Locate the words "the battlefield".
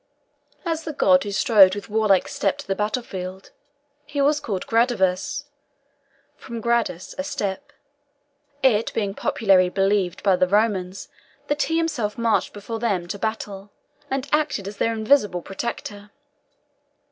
2.67-3.51